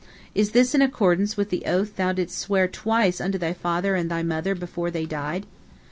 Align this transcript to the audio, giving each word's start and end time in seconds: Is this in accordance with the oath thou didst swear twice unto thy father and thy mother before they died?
Is 0.33 0.49
this 0.49 0.73
in 0.73 0.81
accordance 0.81 1.37
with 1.37 1.51
the 1.51 1.61
oath 1.67 1.95
thou 1.95 2.11
didst 2.11 2.35
swear 2.35 2.67
twice 2.67 3.21
unto 3.21 3.37
thy 3.37 3.53
father 3.53 3.93
and 3.93 4.09
thy 4.09 4.23
mother 4.23 4.55
before 4.55 4.89
they 4.89 5.05
died? 5.05 5.45